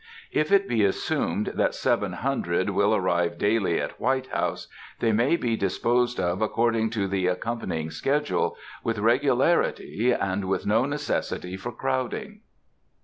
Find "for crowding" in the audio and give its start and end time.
11.55-12.41